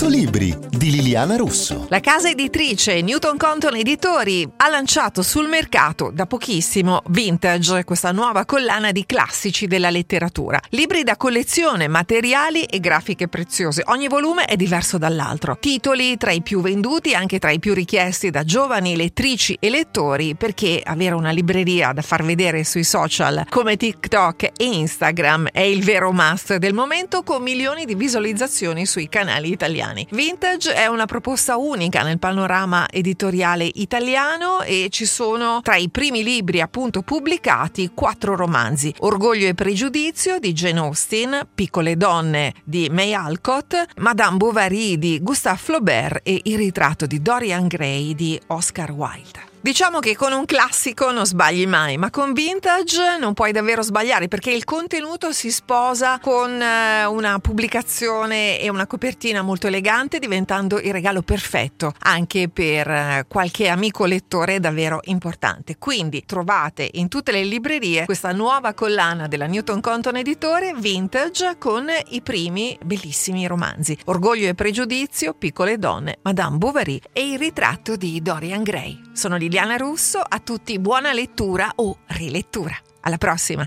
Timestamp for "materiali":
11.86-12.64